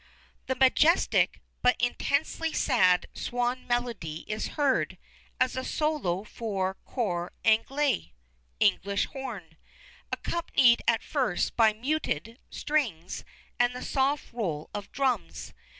"The 0.47 0.55
majestic, 0.55 1.41
but 1.61 1.75
intensely 1.79 2.51
sad, 2.53 3.05
swan 3.13 3.67
melody 3.67 4.21
is 4.27 4.47
heard 4.57 4.97
as 5.39 5.55
a 5.55 5.63
solo 5.63 6.23
for 6.23 6.75
cor 6.85 7.31
anglais 7.45 8.11
[English 8.59 9.05
horn], 9.05 9.57
accompanied 10.11 10.81
at 10.87 11.03
first 11.03 11.55
by 11.55 11.71
muted 11.73 12.39
strings 12.49 13.23
and 13.59 13.75
the 13.75 13.85
soft 13.85 14.33
roll 14.33 14.71
of 14.73 14.91
drums. 14.91 15.53